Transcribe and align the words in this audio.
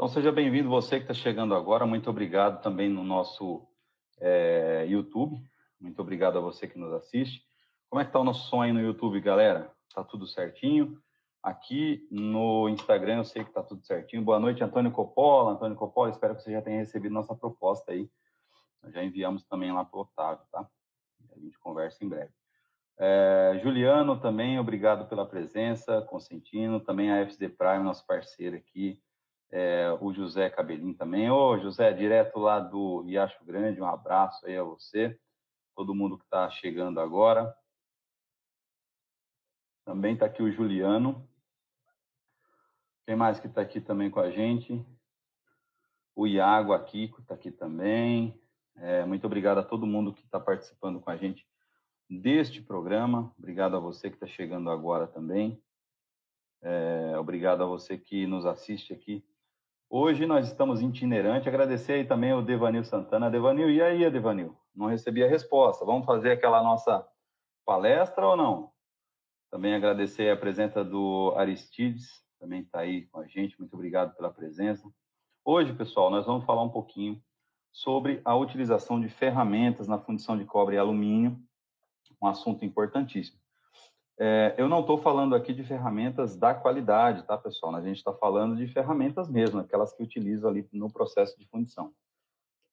Então, 0.00 0.08
seja 0.08 0.32
bem-vindo 0.32 0.70
você 0.70 0.96
que 0.96 1.02
está 1.02 1.12
chegando 1.12 1.54
agora. 1.54 1.84
Muito 1.84 2.08
obrigado 2.08 2.62
também 2.62 2.88
no 2.88 3.04
nosso 3.04 3.68
é, 4.18 4.86
YouTube. 4.88 5.36
Muito 5.78 6.00
obrigado 6.00 6.38
a 6.38 6.40
você 6.40 6.66
que 6.66 6.78
nos 6.78 6.90
assiste. 6.94 7.42
Como 7.90 8.00
é 8.00 8.04
que 8.04 8.08
está 8.08 8.18
o 8.18 8.24
nosso 8.24 8.48
som 8.48 8.62
aí 8.62 8.72
no 8.72 8.80
YouTube, 8.80 9.20
galera? 9.20 9.70
Tá 9.94 10.02
tudo 10.02 10.26
certinho? 10.26 10.98
Aqui 11.42 12.08
no 12.10 12.66
Instagram 12.70 13.18
eu 13.18 13.24
sei 13.24 13.44
que 13.44 13.50
está 13.50 13.62
tudo 13.62 13.84
certinho. 13.84 14.22
Boa 14.22 14.40
noite, 14.40 14.64
Antônio 14.64 14.90
Coppola. 14.90 15.52
Antônio 15.52 15.76
Coppola, 15.76 16.08
espero 16.08 16.34
que 16.34 16.44
você 16.44 16.52
já 16.52 16.62
tenha 16.62 16.78
recebido 16.78 17.12
nossa 17.12 17.34
proposta 17.34 17.92
aí. 17.92 18.10
Nós 18.82 18.94
já 18.94 19.04
enviamos 19.04 19.44
também 19.44 19.70
lá 19.70 19.84
para 19.84 19.98
o 19.98 20.00
Otávio, 20.00 20.46
tá? 20.50 20.66
A 21.30 21.38
gente 21.38 21.58
conversa 21.58 22.02
em 22.02 22.08
breve. 22.08 22.32
É, 22.98 23.60
Juliano 23.62 24.18
também, 24.18 24.58
obrigado 24.58 25.06
pela 25.10 25.26
presença. 25.26 26.00
Consentino, 26.08 26.80
também 26.80 27.12
a 27.12 27.20
FD 27.26 27.50
Prime, 27.50 27.84
nosso 27.84 28.06
parceiro 28.06 28.56
aqui 28.56 28.98
é, 29.52 29.90
o 30.00 30.12
José 30.12 30.48
Cabelinho 30.48 30.94
também. 30.94 31.30
Ô, 31.30 31.58
José, 31.58 31.92
direto 31.92 32.38
lá 32.38 32.60
do 32.60 33.00
Riacho 33.02 33.44
Grande, 33.44 33.80
um 33.80 33.86
abraço 33.86 34.46
aí 34.46 34.56
a 34.56 34.62
você, 34.62 35.18
todo 35.74 35.94
mundo 35.94 36.18
que 36.18 36.24
está 36.24 36.48
chegando 36.50 37.00
agora. 37.00 37.54
Também 39.84 40.14
está 40.14 40.26
aqui 40.26 40.42
o 40.42 40.52
Juliano. 40.52 41.28
Quem 43.06 43.16
mais 43.16 43.40
que 43.40 43.48
está 43.48 43.60
aqui 43.60 43.80
também 43.80 44.10
com 44.10 44.20
a 44.20 44.30
gente? 44.30 44.84
O 46.14 46.26
Iago 46.26 46.72
aqui 46.72 47.12
está 47.18 47.34
aqui 47.34 47.50
também. 47.50 48.40
É, 48.76 49.04
muito 49.04 49.26
obrigado 49.26 49.58
a 49.58 49.64
todo 49.64 49.86
mundo 49.86 50.14
que 50.14 50.24
está 50.24 50.38
participando 50.38 51.00
com 51.00 51.10
a 51.10 51.16
gente 51.16 51.44
deste 52.08 52.62
programa. 52.62 53.34
Obrigado 53.36 53.76
a 53.76 53.80
você 53.80 54.10
que 54.10 54.16
está 54.16 54.26
chegando 54.28 54.70
agora 54.70 55.08
também. 55.08 55.60
É, 56.62 57.18
obrigado 57.18 57.62
a 57.62 57.66
você 57.66 57.98
que 57.98 58.26
nos 58.26 58.46
assiste 58.46 58.92
aqui 58.92 59.24
Hoje 59.92 60.24
nós 60.24 60.46
estamos 60.46 60.80
itinerante. 60.80 61.48
Agradecer 61.48 61.94
aí 61.94 62.04
também 62.04 62.32
o 62.32 62.40
Devanil 62.40 62.84
Santana. 62.84 63.28
Devanil, 63.28 63.68
e 63.68 63.82
aí, 63.82 64.08
Devanil? 64.08 64.56
Não 64.72 64.86
recebi 64.86 65.24
a 65.24 65.28
resposta. 65.28 65.84
Vamos 65.84 66.06
fazer 66.06 66.30
aquela 66.30 66.62
nossa 66.62 67.04
palestra 67.66 68.24
ou 68.24 68.36
não? 68.36 68.70
Também 69.50 69.74
agradecer 69.74 70.30
a 70.30 70.36
presença 70.36 70.84
do 70.84 71.34
Aristides, 71.36 72.24
também 72.38 72.60
está 72.60 72.78
aí 72.78 73.06
com 73.06 73.18
a 73.18 73.26
gente. 73.26 73.58
Muito 73.58 73.74
obrigado 73.74 74.14
pela 74.14 74.30
presença. 74.30 74.88
Hoje, 75.44 75.74
pessoal, 75.74 76.08
nós 76.08 76.24
vamos 76.24 76.44
falar 76.44 76.62
um 76.62 76.70
pouquinho 76.70 77.20
sobre 77.72 78.20
a 78.24 78.36
utilização 78.36 79.00
de 79.00 79.08
ferramentas 79.08 79.88
na 79.88 79.98
fundição 79.98 80.38
de 80.38 80.44
cobre 80.44 80.76
e 80.76 80.78
alumínio, 80.78 81.36
um 82.22 82.28
assunto 82.28 82.64
importantíssimo. 82.64 83.39
É, 84.22 84.54
eu 84.58 84.68
não 84.68 84.80
estou 84.80 84.98
falando 84.98 85.34
aqui 85.34 85.54
de 85.54 85.64
ferramentas 85.64 86.36
da 86.36 86.52
qualidade, 86.52 87.22
tá, 87.22 87.38
pessoal? 87.38 87.74
A 87.74 87.80
gente 87.80 87.96
está 87.96 88.12
falando 88.12 88.54
de 88.54 88.68
ferramentas 88.70 89.30
mesmo, 89.30 89.60
aquelas 89.60 89.94
que 89.94 90.02
utilizam 90.02 90.50
ali 90.50 90.68
no 90.74 90.92
processo 90.92 91.38
de 91.38 91.46
fundição. 91.46 91.94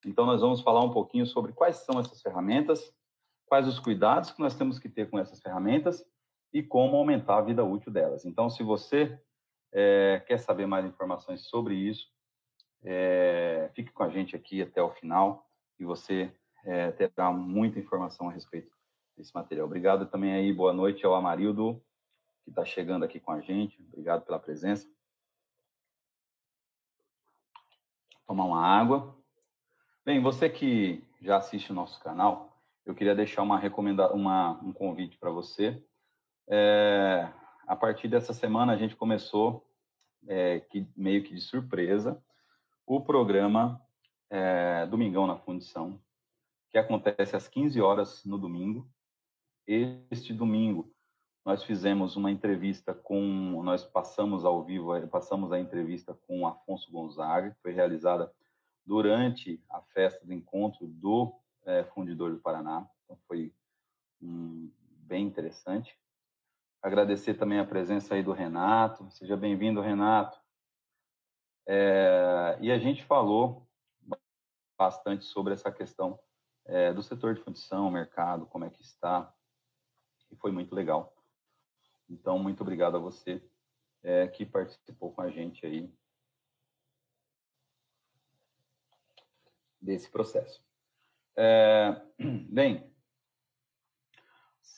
Então, 0.06 0.25
nós 0.25 0.42
vamos 0.42 0.59
falar 0.59 0.84
um 0.84 0.92
pouquinho 0.92 1.25
sobre 1.25 1.53
quais 1.53 1.78
são 1.78 2.02
essas 2.02 2.22
ferramentas, 2.22 2.94
quais 3.45 3.66
os 3.66 3.80
cuidados 3.80 4.31
que 4.31 4.42
nós 4.42 4.58
temos 4.58 4.78
que 4.78 4.90
ter 4.90 5.09
com 5.09 5.18
essas 5.18 5.40
ferramentas 5.40 6.06
e 6.53 6.62
como 6.62 6.98
aumentar 6.98 7.38
a 7.38 7.42
vida 7.42 7.64
útil 7.64 7.94
delas. 7.94 8.25
Então, 8.25 8.50
se 8.50 8.62
você 8.62 9.18
é, 9.72 10.22
quer 10.28 10.40
saber 10.40 10.66
mais 10.66 10.86
informações 10.86 11.48
sobre 11.48 11.75
isso, 11.75 12.09
é, 12.84 13.72
fique 13.73 13.94
com 13.94 14.03
a 14.03 14.09
gente 14.09 14.36
aqui 14.36 14.62
até 14.62 14.84
o 14.84 14.92
final 14.92 15.48
e 15.80 15.86
você 15.86 16.30
é, 16.66 16.92
terá 16.92 17.31
muita 17.31 17.80
informação 17.80 18.28
a 18.28 18.34
respeito 18.34 18.77
esse 19.22 19.34
material. 19.34 19.66
Obrigado 19.66 20.06
também 20.06 20.32
aí, 20.34 20.54
boa 20.54 20.72
noite 20.72 21.06
ao 21.06 21.16
Amarildo, 21.16 21.84
que 22.44 22.52
está 22.52 22.64
chegando 22.64 23.03
aqui 23.03 23.19
com 23.19 23.31
a 23.31 23.41
gente. 23.41 23.81
Obrigado 23.88 24.24
pela 24.24 24.40
presença. 24.40 24.88
Tomar 28.28 28.46
uma 28.46 28.64
água. 28.64 29.18
Bem, 30.06 30.22
você 30.22 30.50
que 30.50 31.03
já 31.22 31.38
assiste 31.38 31.72
o 31.72 31.75
nosso 31.75 32.00
canal, 32.02 32.62
eu 32.86 32.94
queria 32.94 33.16
deixar 33.16 33.41
uma 33.41 33.58
recomenda 33.58 34.14
uma, 34.14 34.52
um 34.64 34.72
convite 34.72 35.18
para 35.18 35.31
você. 35.31 35.84
É, 36.47 37.28
a 37.66 37.75
partir 37.75 38.08
dessa 38.08 38.34
semana 38.34 38.74
a 38.74 38.78
gente 38.78 38.96
começou, 38.96 39.68
é, 40.28 40.59
que, 40.59 40.88
meio 40.96 41.24
que 41.24 41.34
de 41.34 41.41
surpresa, 41.41 42.24
o 42.86 43.02
programa 43.02 43.81
é, 44.30 44.86
Domingão 44.86 45.25
na 45.25 45.38
Fundição, 45.38 46.00
que 46.70 46.78
acontece 46.78 47.36
às 47.36 47.47
15 47.47 47.81
horas 47.81 48.24
no 48.24 48.38
domingo, 48.38 48.88
este 49.67 50.33
domingo 50.33 50.91
nós 51.47 51.63
fizemos 51.63 52.17
uma 52.17 52.29
entrevista 52.29 52.94
com, 52.94 53.63
nós 53.63 53.85
passamos 53.85 54.44
ao 54.44 54.66
vivo, 54.66 54.94
eh, 54.94 55.07
passamos 55.07 55.51
a 55.53 55.59
entrevista 55.59 56.13
com 56.13 56.45
Afonso 56.45 56.91
Gonzaga, 56.91 57.51
que 57.51 57.61
foi 57.61 57.72
realizada 57.72 58.29
durante 58.85 59.63
a 59.69 59.81
festa 59.81 60.25
do 60.25 60.33
encontro 60.33 60.85
do 60.88 61.33
é, 61.66 61.85
Fundidor 61.85 62.31
do 62.31 62.39
Paraná. 62.39 62.85
Então 63.05 63.17
foi 63.28 63.53
bem 64.19 65.25
interessante. 65.25 65.97
Agradecer 66.81 67.35
também 67.35 67.59
a 67.59 67.66
presença 67.66 68.16
aí 68.16 68.23
do 68.23 68.34
Renato. 68.34 69.09
Seja 69.11 69.38
bem-vindo, 69.38 69.79
Renato. 69.79 70.38
É, 71.66 72.57
e 72.59 72.72
a 72.72 72.78
gente 72.78 73.05
falou 73.05 73.66
bastante 74.78 75.23
sobre 75.23 75.53
essa 75.53 75.72
questão 75.72 76.19
é, 76.66 76.94
do 76.94 77.01
setor 77.01 77.35
de 77.35 77.41
fundição, 77.41 77.89
mercado, 77.89 78.45
como 78.47 78.66
é 78.66 78.69
que 78.69 78.81
está, 78.81 79.34
e 80.32 80.36
foi 80.36 80.52
muito 80.52 80.74
legal. 80.74 81.14
Então, 82.10 82.40
muito 82.40 82.62
obrigado 82.62 82.98
a 82.98 83.00
você 83.00 83.42
é, 84.04 84.28
que 84.28 84.46
participou 84.46 85.12
com 85.12 85.22
a 85.22 85.30
gente 85.30 85.66
aí 85.66 85.90
desse 89.82 90.10
processo. 90.10 90.64
É, 91.36 92.02
bem, 92.50 92.90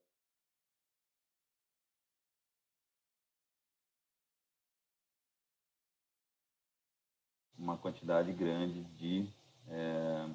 uma 7.68 7.76
quantidade 7.76 8.32
grande 8.32 8.82
de 8.96 9.30
é, 9.68 10.30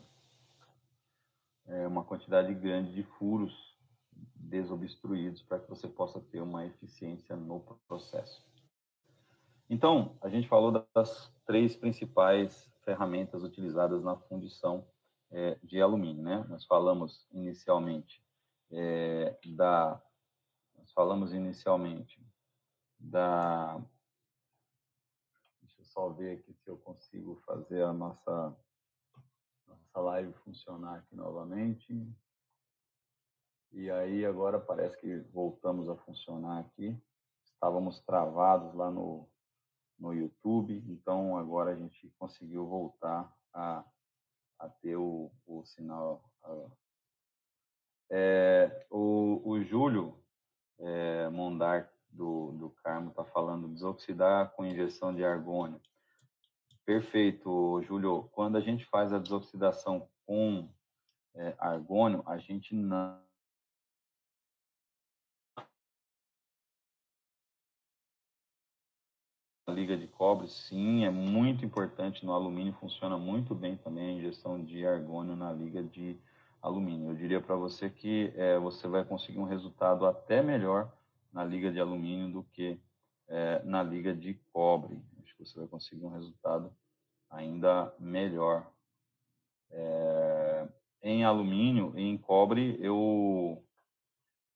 é, 1.66 1.88
uma 1.88 2.04
quantidade 2.04 2.54
grande 2.54 2.94
de 2.94 3.02
furos 3.02 3.76
desobstruídos 4.36 5.42
para 5.42 5.60
que 5.60 5.68
você 5.68 5.88
possa 5.88 6.20
ter 6.20 6.42
uma 6.42 6.64
eficiência 6.64 7.36
no 7.36 7.60
processo. 7.88 8.46
Então, 9.68 10.16
a 10.22 10.30
gente 10.30 10.48
falou 10.48 10.86
das 10.94 11.34
três 11.48 11.76
principais 11.76 12.72
ferramentas 12.86 13.42
utilizadas 13.44 14.04
na 14.04 14.16
fundição 14.16 14.86
é, 15.32 15.58
de 15.64 15.82
alumínio, 15.82 16.22
né? 16.22 16.46
Nós 16.48 16.64
falamos 16.66 17.28
inicialmente 17.32 18.24
é, 18.72 19.36
da, 19.56 20.00
nós 20.78 20.92
falamos 20.92 21.34
inicialmente 21.34 22.22
da 23.00 23.82
só 25.94 26.10
ver 26.10 26.40
aqui 26.40 26.54
se 26.54 26.70
eu 26.70 26.78
consigo 26.78 27.36
fazer 27.46 27.84
a 27.84 27.94
nossa, 27.94 28.58
nossa 29.68 30.00
live 30.00 30.34
funcionar 30.44 30.96
aqui 30.96 31.16
novamente. 31.16 31.94
E 33.72 33.90
aí 33.92 34.26
agora 34.26 34.60
parece 34.60 34.98
que 34.98 35.20
voltamos 35.32 35.88
a 35.88 35.96
funcionar 35.96 36.60
aqui. 36.60 37.00
Estávamos 37.46 38.00
travados 38.02 38.74
lá 38.74 38.90
no, 38.90 39.30
no 40.00 40.14
YouTube, 40.14 40.84
então 40.88 41.38
agora 41.38 41.72
a 41.72 41.76
gente 41.76 42.10
conseguiu 42.18 42.66
voltar 42.66 43.32
a, 43.54 43.86
a 44.60 44.70
ter 44.70 44.96
o, 44.96 45.32
o 45.46 45.64
sinal. 45.64 46.24
É, 48.10 48.86
o, 48.90 49.42
o 49.46 49.64
Júlio 49.64 50.18
é, 50.80 51.30
do, 52.14 52.52
do 52.54 52.70
Carmo 52.84 53.10
está 53.10 53.26
falando, 53.26 53.68
desoxidar 53.68 54.52
com 54.52 54.66
injeção 54.66 55.14
de 55.14 55.24
argônio. 55.24 55.82
Perfeito, 56.86 57.82
Júlio. 57.84 58.30
Quando 58.32 58.58
a 58.58 58.62
gente 58.62 58.86
faz 58.86 59.12
a 59.14 59.20
desoxidação 59.20 60.08
com 60.26 60.70
é, 61.36 61.56
argônio, 61.58 62.24
a 62.26 62.38
gente 62.38 62.76
não 62.76 63.22
liga 69.70 69.98
de 69.98 70.08
cobre, 70.08 70.48
sim, 70.48 71.04
é 71.04 71.10
muito 71.10 71.66
importante 71.66 72.26
no 72.26 72.34
alumínio, 72.34 72.74
funciona 72.74 73.18
muito 73.18 73.56
bem 73.56 73.76
também 73.76 74.10
a 74.10 74.20
injeção 74.20 74.64
de 74.64 74.86
argônio 74.86 75.36
na 75.36 75.52
liga 75.52 75.82
de 75.82 76.20
alumínio. 76.62 77.10
Eu 77.10 77.16
diria 77.16 77.42
para 77.42 77.56
você 77.56 77.90
que 77.90 78.32
é, 78.36 78.60
você 78.60 78.88
vai 78.88 79.04
conseguir 79.04 79.40
um 79.40 79.46
resultado 79.46 80.06
até 80.06 80.44
melhor 80.44 80.92
na 81.34 81.44
liga 81.44 81.72
de 81.72 81.80
alumínio 81.80 82.32
do 82.32 82.44
que 82.44 82.80
é, 83.28 83.64
na 83.64 83.82
liga 83.82 84.14
de 84.14 84.36
cobre. 84.54 85.04
Acho 85.22 85.36
que 85.36 85.46
você 85.46 85.60
vai 85.60 85.68
conseguir 85.68 86.06
um 86.06 86.14
resultado 86.14 86.72
ainda 87.30 87.94
melhor. 88.00 88.72
É, 89.72 90.68
em 91.02 91.26
alumínio 91.26 91.98
e 91.98 92.04
em 92.04 92.18
cobre, 92.18 92.78
eu, 92.80 93.66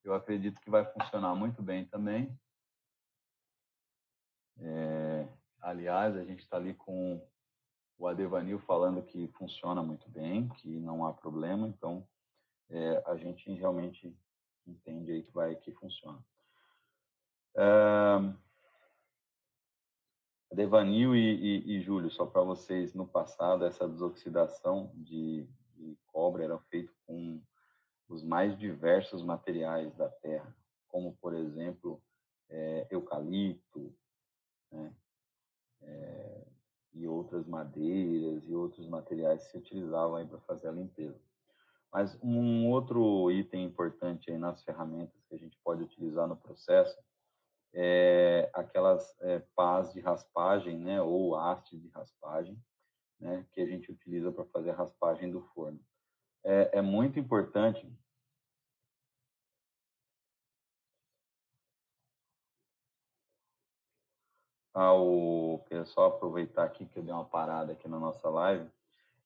eu 0.03 0.13
acredito 0.13 0.61
que 0.61 0.69
vai 0.69 0.85
funcionar 0.85 1.35
muito 1.35 1.61
bem 1.61 1.85
também. 1.85 2.37
É, 4.59 5.27
aliás, 5.59 6.15
a 6.15 6.23
gente 6.23 6.43
está 6.43 6.57
ali 6.57 6.73
com 6.75 7.21
o 7.97 8.07
Adevanil 8.07 8.59
falando 8.59 9.01
que 9.01 9.27
funciona 9.29 9.81
muito 9.81 10.07
bem, 10.09 10.47
que 10.49 10.79
não 10.79 11.05
há 11.05 11.13
problema, 11.13 11.67
então 11.67 12.07
é, 12.69 13.03
a 13.07 13.17
gente 13.17 13.51
realmente 13.53 14.15
entende 14.65 15.11
aí 15.11 15.23
que 15.23 15.31
vai 15.33 15.55
que 15.55 15.71
funciona. 15.71 16.23
Devanil 20.51 21.15
e, 21.15 21.19
e, 21.19 21.77
e 21.77 21.81
Júlio, 21.81 22.09
só 22.09 22.25
para 22.25 22.41
vocês, 22.41 22.93
no 22.93 23.07
passado, 23.07 23.65
essa 23.65 23.87
desoxidação 23.87 24.91
de, 24.95 25.47
de 25.75 25.97
cobre 26.07 26.43
era 26.43 26.57
feita 26.69 26.91
com 27.05 27.41
os 28.09 28.23
mais 28.23 28.57
diversos 28.57 29.23
materiais 29.23 29.93
da 29.95 30.09
terra, 30.09 30.55
como, 30.87 31.15
por 31.21 31.33
exemplo, 31.33 32.01
é, 32.49 32.87
eucalipto, 32.89 33.93
né? 34.71 34.93
É, 35.81 36.47
e 36.93 37.07
outras 37.07 37.45
madeiras 37.45 38.49
e 38.49 38.55
outros 38.55 38.87
materiais 38.87 39.43
que 39.43 39.51
se 39.51 39.57
utilizavam 39.57 40.25
para 40.27 40.39
fazer 40.39 40.69
a 40.69 40.71
limpeza. 40.71 41.21
Mas 41.93 42.17
um 42.23 42.67
outro 42.69 43.31
item 43.31 43.65
importante 43.65 44.35
nas 44.37 44.63
ferramentas 44.63 45.23
que 45.29 45.35
a 45.35 45.37
gente 45.37 45.57
pode 45.63 45.83
utilizar 45.83 46.27
no 46.27 46.35
processo 46.35 46.97
é 47.73 48.49
aquelas 48.53 49.15
é, 49.21 49.39
pás 49.55 49.93
de 49.93 49.99
raspagem, 49.99 50.77
né, 50.79 51.01
ou 51.01 51.35
hastes 51.35 51.81
de 51.81 51.89
raspagem, 51.89 52.57
né, 53.19 53.45
que 53.51 53.61
a 53.61 53.65
gente 53.65 53.91
utiliza 53.91 54.31
para 54.31 54.45
fazer 54.45 54.71
a 54.71 54.75
raspagem 54.75 55.31
do 55.31 55.41
forno. 55.53 55.79
É, 56.43 56.77
é 56.79 56.81
muito 56.81 57.19
importante 57.19 57.91
ao 64.73 65.37
queria 65.67 65.85
só 65.85 66.05
aproveitar 66.05 66.63
aqui 66.63 66.85
que 66.85 66.97
eu 66.97 67.03
dei 67.03 67.13
uma 67.13 67.25
parada 67.25 67.73
aqui 67.73 67.87
na 67.87 67.99
nossa 67.99 68.29
live. 68.29 68.69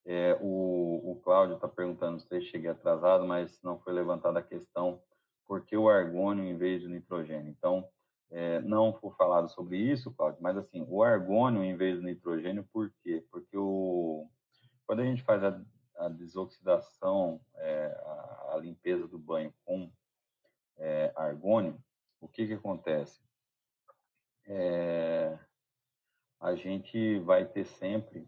É, 0.06 0.38
o, 0.42 1.12
o 1.12 1.22
Cláudio 1.24 1.56
está 1.56 1.68
perguntando 1.68 2.20
se 2.20 2.36
eu 2.36 2.42
cheguei 2.42 2.70
atrasado, 2.70 3.26
mas 3.26 3.62
não 3.62 3.78
foi 3.80 3.94
levantada 3.94 4.40
a 4.40 4.44
questão 4.44 5.02
por 5.46 5.64
que 5.66 5.78
o 5.78 5.90
argônio 5.90 6.46
em 6.46 6.58
vez 6.58 6.82
do 6.82 6.90
nitrogênio. 6.90 7.50
Então, 7.50 7.88
é, 8.32 8.62
não 8.62 8.94
foi 8.94 9.12
falado 9.12 9.50
sobre 9.50 9.78
isso, 9.78 10.12
Cláudio, 10.12 10.42
mas 10.42 10.58
assim, 10.58 10.86
o 10.88 11.04
argônio 11.04 11.64
em 11.64 11.76
vez 11.76 11.98
do 11.98 12.06
nitrogênio, 12.06 12.68
por 12.72 12.90
quê? 13.04 13.26
Porque 13.30 13.58
o, 13.58 14.26
quando 14.88 15.02
a 15.02 15.06
gente 15.06 15.22
faz 15.22 15.44
a, 15.44 15.62
a 15.98 16.08
desoxidação, 16.08 17.42
é, 17.56 17.86
a, 17.88 18.52
a, 18.54 18.58
limpeza 18.58 19.06
do 19.06 19.20
banho 19.20 19.54
com 19.66 19.92
é, 20.78 21.12
argônio, 21.16 21.78
o 22.22 22.28
que, 22.28 22.48
que 22.48 22.54
acontece? 22.54 23.22
É, 24.48 25.38
a 26.40 26.56
gente 26.56 27.20
vai 27.20 27.46
ter 27.46 27.66
sempre 27.66 28.26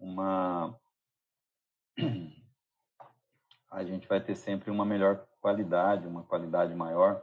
uma 0.00 0.76
a 3.70 3.84
gente 3.84 4.08
vai 4.08 4.20
ter 4.20 4.34
sempre 4.34 4.70
uma 4.70 4.84
melhor 4.84 5.26
qualidade, 5.40 6.08
uma 6.08 6.24
qualidade 6.24 6.74
maior 6.74 7.22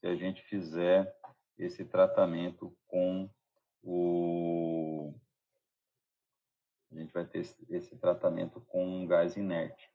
se 0.00 0.06
a 0.06 0.14
gente 0.14 0.42
fizer 0.42 1.14
esse 1.58 1.84
tratamento 1.84 2.76
com 2.86 3.28
o 3.82 5.12
a 6.92 6.96
gente 6.96 7.12
vai 7.12 7.24
ter 7.24 7.40
esse 7.68 7.96
tratamento 7.96 8.60
com 8.60 8.86
um 8.86 9.06
gás 9.06 9.36
inerte. 9.36 9.90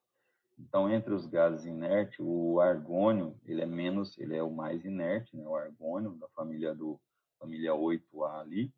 Então, 0.57 0.89
entre 0.91 1.13
os 1.13 1.25
gases 1.25 1.65
inertes, 1.65 2.19
o 2.19 2.59
argônio, 2.59 3.39
ele 3.45 3.61
é 3.61 3.65
menos, 3.65 4.17
ele 4.17 4.35
é 4.35 4.43
o 4.43 4.51
mais 4.51 4.83
inerte, 4.83 5.35
né? 5.37 5.47
O 5.47 5.55
argônio 5.55 6.11
da 6.15 6.27
família 6.29 6.75
do 6.75 6.99
família 7.39 7.71
8A 7.71 8.41
ali. 8.41 8.73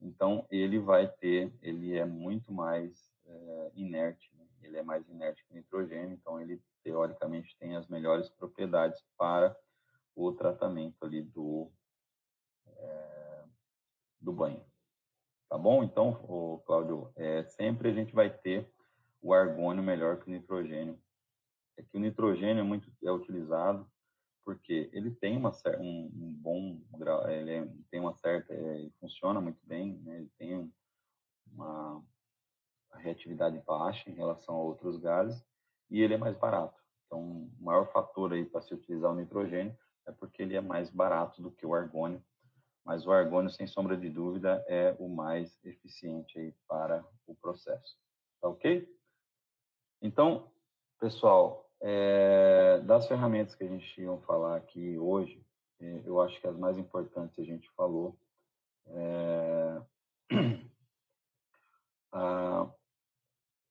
Então, 0.00 0.44
ele 0.50 0.80
vai 0.80 1.06
ter, 1.06 1.52
ele 1.62 1.96
é 1.96 2.04
muito 2.04 2.52
mais 2.52 3.12
é, 3.24 3.70
inerte, 3.76 4.34
né? 4.34 4.44
ele 4.62 4.76
é 4.76 4.82
mais 4.82 5.08
inerte 5.08 5.44
que 5.46 5.52
o 5.52 5.56
nitrogênio, 5.56 6.14
então 6.14 6.40
ele 6.40 6.60
teoricamente 6.82 7.56
tem 7.58 7.76
as 7.76 7.86
melhores 7.86 8.28
propriedades 8.30 9.00
para 9.16 9.56
o 10.16 10.32
tratamento 10.32 11.04
ali 11.04 11.22
do 11.22 11.70
é, 12.80 13.44
do 14.20 14.32
banho. 14.32 14.64
Tá 15.48 15.58
bom? 15.58 15.82
Então, 15.82 16.10
o 16.28 16.62
Cláudio, 16.66 17.12
é, 17.16 17.44
sempre 17.44 17.88
a 17.88 17.92
gente 17.92 18.14
vai 18.14 18.30
ter 18.30 18.72
o 19.20 19.34
argônio 19.34 19.82
melhor 19.82 20.18
que 20.18 20.28
o 20.28 20.30
nitrogênio. 20.30 20.98
É 21.76 21.82
que 21.82 21.96
o 21.96 22.00
nitrogênio 22.00 22.60
é 22.60 22.64
muito 22.64 22.90
é 23.02 23.10
utilizado 23.10 23.90
porque 24.44 24.90
ele 24.92 25.10
tem 25.12 25.36
uma 25.36 25.52
um, 25.78 26.10
um 26.12 26.34
bom 26.34 26.80
grau, 26.98 27.28
ele 27.28 27.52
é, 27.52 27.68
tem 27.90 28.00
uma 28.00 28.14
certa, 28.14 28.52
é, 28.52 28.90
funciona 28.98 29.40
muito 29.40 29.64
bem, 29.64 29.98
né? 29.98 30.16
ele 30.18 30.30
tem 30.38 30.72
uma 31.52 32.02
reatividade 32.94 33.58
baixa 33.60 34.10
em 34.10 34.14
relação 34.14 34.56
a 34.56 34.62
outros 34.62 34.98
gases 34.98 35.44
e 35.90 36.00
ele 36.00 36.14
é 36.14 36.18
mais 36.18 36.36
barato. 36.36 36.80
Então, 37.06 37.20
o 37.20 37.64
maior 37.64 37.90
fator 37.92 38.32
aí 38.32 38.44
para 38.44 38.62
se 38.62 38.74
utilizar 38.74 39.10
o 39.12 39.16
nitrogênio 39.16 39.76
é 40.06 40.12
porque 40.12 40.42
ele 40.42 40.56
é 40.56 40.60
mais 40.60 40.90
barato 40.90 41.42
do 41.42 41.50
que 41.50 41.66
o 41.66 41.74
argônio 41.74 42.22
mas 42.84 43.06
o 43.06 43.12
argônio, 43.12 43.50
sem 43.50 43.66
sombra 43.66 43.96
de 43.96 44.08
dúvida, 44.08 44.64
é 44.68 44.94
o 44.98 45.08
mais 45.08 45.58
eficiente 45.64 46.38
aí 46.38 46.54
para 46.66 47.04
o 47.26 47.34
processo. 47.34 47.96
Tá 48.40 48.48
ok? 48.48 48.88
Então, 50.02 50.50
pessoal, 50.98 51.68
é, 51.80 52.80
das 52.80 53.06
ferramentas 53.06 53.54
que 53.54 53.64
a 53.64 53.68
gente 53.68 54.00
ia 54.00 54.16
falar 54.18 54.56
aqui 54.56 54.98
hoje, 54.98 55.44
é, 55.80 56.02
eu 56.04 56.20
acho 56.20 56.40
que 56.40 56.46
as 56.46 56.56
mais 56.56 56.76
importantes 56.78 57.38
a 57.38 57.44
gente 57.44 57.68
falou. 57.70 58.18
É, 58.86 59.82
a, 62.12 62.66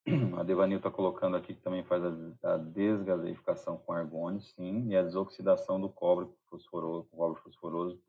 a 0.37 0.43
Devanil 0.43 0.77
está 0.77 0.89
colocando 0.91 1.35
aqui 1.35 1.53
que 1.53 1.61
também 1.61 1.83
faz 1.83 2.03
a, 2.03 2.53
a 2.53 2.57
desgaseificação 2.57 3.77
com 3.77 3.91
argônio, 3.91 4.41
sim, 4.41 4.87
e 4.89 4.95
a 4.95 5.03
desoxidação 5.03 5.79
do 5.79 5.89
cobre 5.89 6.27
fosforoso, 6.49 7.07
cobre 7.09 7.41
fosforoso 7.41 8.01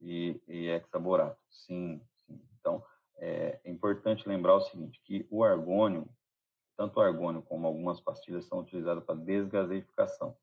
e, 0.00 0.40
e 0.46 0.68
hexaborato. 0.68 1.38
Sim, 1.50 2.00
sim. 2.26 2.40
Então, 2.58 2.82
é, 3.16 3.60
é 3.64 3.70
importante 3.70 4.28
lembrar 4.28 4.54
o 4.54 4.60
seguinte, 4.60 5.00
que 5.04 5.26
o 5.30 5.42
argônio, 5.44 6.08
tanto 6.76 6.98
o 6.98 7.02
argônio 7.02 7.42
como 7.42 7.66
algumas 7.66 8.00
pastilhas 8.00 8.44
são 8.44 8.60
utilizadas 8.60 9.04
para 9.04 9.14
desgaseificação. 9.16 10.36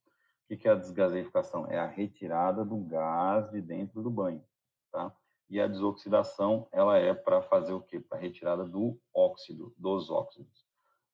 O 0.50 0.58
que 0.58 0.68
é 0.68 0.72
a 0.72 0.76
desgaseificação? 0.76 1.66
É 1.68 1.80
a 1.80 1.88
retirada 1.88 2.64
do 2.64 2.78
gás 2.78 3.50
de 3.50 3.62
dentro 3.62 4.04
do 4.04 4.12
banho, 4.12 4.44
tá? 4.92 5.16
E 5.50 5.60
a 5.60 5.68
desoxidação, 5.68 6.68
ela 6.72 6.98
é 6.98 7.14
para 7.14 7.42
fazer 7.42 7.74
o 7.74 7.82
quê? 7.82 8.00
Para 8.00 8.20
retirada 8.20 8.64
do 8.66 9.00
óxido, 9.14 9.74
dos 9.78 10.10
óxidos. 10.10 10.66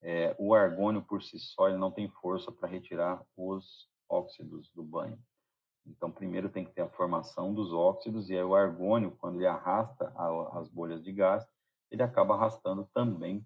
É, 0.02 0.36
o 0.40 0.56
argônio 0.56 1.02
por 1.02 1.22
si 1.22 1.38
só, 1.40 1.68
ele 1.68 1.78
não 1.78 1.92
tem 1.92 2.10
força 2.10 2.52
para 2.52 2.68
retirar 2.68 3.24
os 3.38 3.88
óxidos 4.10 4.70
do 4.74 4.84
banho. 4.84 5.20
Então, 5.86 6.12
primeiro 6.12 6.50
tem 6.50 6.64
que 6.64 6.72
ter 6.72 6.82
a 6.82 6.90
formação 6.90 7.54
dos 7.54 7.74
óxidos, 7.74 8.30
e 8.30 8.36
aí 8.36 8.44
o 8.44 8.56
argônio, 8.56 9.12
quando 9.20 9.36
ele 9.36 9.48
arrasta 9.48 10.12
a, 10.16 10.60
as 10.60 10.68
bolhas 10.70 11.04
de 11.04 11.12
gás, 11.12 11.48
ele 11.90 12.04
acaba 12.04 12.36
arrastando 12.36 12.88
também 12.94 13.46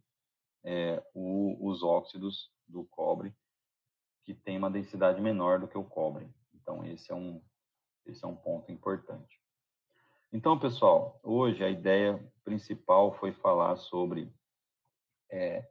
é, 0.63 1.03
o, 1.13 1.57
os 1.67 1.83
óxidos 1.83 2.51
do 2.67 2.83
cobre, 2.85 3.33
que 4.23 4.33
tem 4.33 4.57
uma 4.57 4.69
densidade 4.69 5.21
menor 5.21 5.59
do 5.59 5.67
que 5.67 5.77
o 5.77 5.83
cobre. 5.83 6.29
Então, 6.53 6.83
esse 6.85 7.11
é 7.11 7.15
um, 7.15 7.41
esse 8.05 8.23
é 8.23 8.27
um 8.27 8.35
ponto 8.35 8.71
importante. 8.71 9.39
Então, 10.33 10.59
pessoal, 10.59 11.19
hoje 11.23 11.63
a 11.63 11.69
ideia 11.69 12.19
principal 12.43 13.13
foi 13.13 13.31
falar 13.31 13.77
sobre 13.77 14.33
é, 15.29 15.65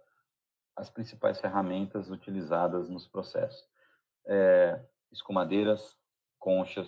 as 0.75 0.88
principais 0.88 1.40
ferramentas 1.40 2.11
utilizadas 2.11 2.88
nos 2.88 3.06
processos. 3.06 3.68
É, 4.26 4.83
escumadeiras, 5.12 5.97
conchas, 6.44 6.86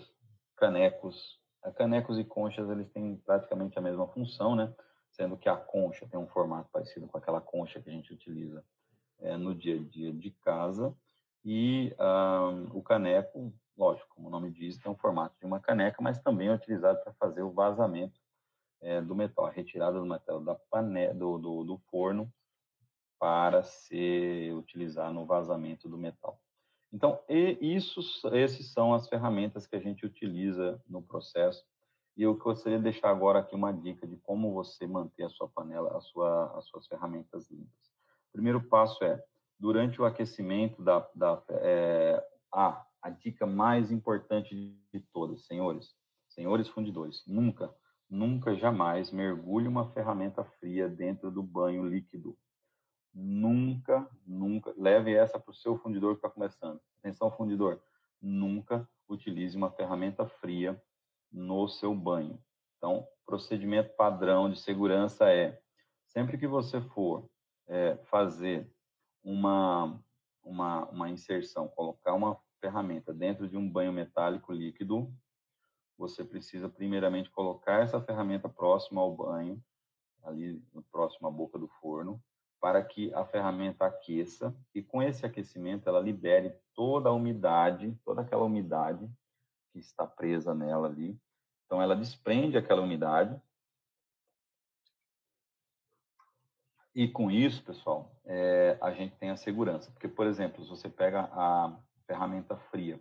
canecos. 0.55 1.41
A 1.63 1.73
canecos 1.73 2.19
e 2.19 2.25
conchas 2.25 2.69
eles 2.69 2.91
têm 2.91 3.17
praticamente 3.17 3.79
a 3.79 3.81
mesma 3.81 4.07
função, 4.09 4.55
né? 4.55 4.71
Sendo 5.11 5.35
que 5.35 5.49
a 5.49 5.57
concha 5.57 6.07
tem 6.07 6.21
um 6.21 6.29
formato 6.29 6.69
parecido 6.71 7.09
com 7.09 7.17
aquela 7.17 7.41
concha 7.41 7.81
que 7.81 7.89
a 7.89 7.93
gente 7.93 8.13
utiliza 8.13 8.63
é, 9.19 9.35
no 9.35 9.55
dia 9.55 9.77
a 9.77 9.83
dia 9.83 10.13
de 10.13 10.31
casa 10.31 10.95
e 11.43 11.97
o 12.75 12.83
caneco, 12.83 13.51
lógico, 13.79 14.15
como 14.15 14.29
o 14.29 14.31
nome 14.31 14.51
diz, 14.51 14.77
tem 14.77 14.93
um 14.93 14.97
formato 14.97 15.35
de 15.41 15.47
uma 15.47 15.59
caneca, 15.59 16.03
mas 16.03 16.19
também 16.19 16.49
é 16.49 16.55
utilizado 16.55 17.03
para 17.03 17.15
fazer 17.15 17.43
o 17.43 17.53
vazamento 17.53 18.21
é, 18.83 19.01
do 19.01 19.15
metal, 19.15 19.47
a 19.47 19.51
retirada 19.51 19.99
do 19.99 20.05
metal 20.05 20.39
da 20.41 20.55
pane 20.55 21.15
do, 21.15 21.39
do, 21.39 21.65
do 21.65 21.79
forno 21.91 22.31
para 23.19 23.63
ser 23.63 24.53
utilizado 24.53 25.15
no 25.15 25.25
vazamento 25.25 25.89
do 25.89 25.97
metal. 25.97 26.39
Então, 26.97 27.21
isso, 27.29 28.01
esses 28.33 28.73
são 28.73 28.95
as 28.95 29.07
ferramentas 29.07 29.67
que 29.67 29.77
a 29.77 29.79
gente 29.79 30.07
utiliza 30.07 30.83
no 30.89 31.03
processo 31.03 31.63
E 32.17 32.23
eu 32.23 32.35
gostaria 32.35 32.79
de 32.79 32.85
deixar 32.85 33.11
agora 33.11 33.41
aqui 33.41 33.55
uma 33.55 33.71
dica 33.71 34.07
de 34.07 34.17
como 34.17 34.55
você 34.55 34.87
manter 34.87 35.25
a 35.25 35.29
sua 35.29 35.47
panela, 35.47 35.95
a 35.95 36.01
sua, 36.01 36.57
as 36.57 36.65
suas 36.69 36.87
ferramentas 36.87 37.51
limpas. 37.51 37.93
Primeiro 38.33 38.63
passo 38.63 39.05
é, 39.05 39.23
durante 39.61 40.01
o 40.01 40.07
aquecimento 40.07 40.83
da... 40.83 41.07
da 41.15 41.43
é, 41.51 42.27
a, 42.51 42.83
a 43.03 43.11
dica 43.11 43.45
mais 43.45 43.91
importante 43.91 44.55
de 44.55 45.01
todas, 45.13 45.45
senhores, 45.45 45.95
senhores 46.31 46.67
fundidores, 46.67 47.23
nunca, 47.27 47.71
nunca, 48.09 48.57
jamais 48.57 49.13
mergulhe 49.13 49.69
uma 49.69 49.93
ferramenta 49.93 50.43
fria 50.59 50.89
dentro 50.89 51.31
do 51.31 51.43
banho 51.43 51.87
líquido. 51.87 52.39
Nunca, 53.19 54.07
nunca, 54.27 54.75
leve 54.77 55.15
essa 55.15 55.41
para 55.41 55.51
o 55.51 55.55
seu 55.55 55.79
fundidor 55.79 56.13
que 56.13 56.19
está 56.19 56.29
começando. 56.29 56.79
Atenção, 56.99 57.31
fundidor, 57.31 57.83
nunca 58.21 58.87
utilize 59.09 59.57
uma 59.57 59.71
ferramenta 59.71 60.27
fria 60.27 60.79
no 61.33 61.67
seu 61.67 61.95
banho. 61.95 62.39
Então, 62.77 63.09
procedimento 63.25 63.97
padrão 63.97 64.51
de 64.51 64.61
segurança 64.61 65.33
é, 65.33 65.59
sempre 66.05 66.37
que 66.37 66.47
você 66.47 66.79
for 66.79 67.27
é, 67.67 67.97
fazer 68.05 68.71
uma, 69.25 69.99
uma, 70.45 70.85
uma 70.91 71.09
inserção, 71.09 71.69
colocar 71.69 72.13
uma 72.13 72.39
ferramenta 72.61 73.15
dentro 73.15 73.49
de 73.49 73.57
um 73.57 73.67
banho 73.67 73.95
metálico 73.95 74.53
líquido, 74.53 75.11
você 75.97 76.23
precisa 76.23 76.69
primeiramente 76.69 77.31
colocar 77.31 77.83
essa 77.83 77.99
ferramenta 77.99 78.47
próxima 78.47 79.01
ao 79.01 79.17
banho, 79.17 79.59
ali 80.23 80.63
próximo 80.93 81.29
à 81.29 81.31
boca 81.31 81.59
do 81.59 81.69
forno, 81.81 82.23
para 82.61 82.83
que 82.83 83.13
a 83.15 83.25
ferramenta 83.25 83.87
aqueça 83.87 84.55
e 84.75 84.83
com 84.83 85.03
esse 85.03 85.25
aquecimento 85.25 85.89
ela 85.89 86.01
libere 86.01 86.55
toda 86.75 87.09
a 87.09 87.13
umidade, 87.13 87.97
toda 88.05 88.23
aquela 88.23 88.45
umidade 88.45 89.09
que 89.73 89.79
está 89.79 90.07
presa 90.07 90.55
nela 90.55 90.89
ali. 90.89 91.19
Então 91.65 91.81
ela 91.81 91.95
desprende 91.95 92.57
aquela 92.57 92.83
umidade. 92.83 93.41
E 96.95 97.07
com 97.07 97.31
isso, 97.31 97.63
pessoal, 97.63 98.11
é, 98.25 98.79
a 98.81 98.91
gente 98.91 99.17
tem 99.17 99.31
a 99.31 99.37
segurança. 99.37 99.91
Porque, 99.91 100.09
por 100.09 100.27
exemplo, 100.27 100.65
se 100.65 100.71
você 100.71 100.89
pega 100.89 101.29
a 101.33 101.79
ferramenta 102.07 102.57
fria 102.57 103.01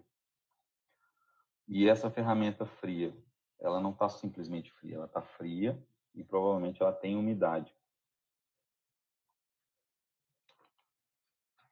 e 1.68 1.90
essa 1.90 2.12
ferramenta 2.12 2.66
fria, 2.66 3.16
ela 3.60 3.80
não 3.80 3.92
está 3.92 4.08
simplesmente 4.10 4.72
fria, 4.74 4.96
ela 4.96 5.06
está 5.06 5.22
fria 5.22 5.82
e 6.14 6.24
provavelmente 6.24 6.82
ela 6.82 6.94
tem 6.94 7.16
umidade. 7.16 7.74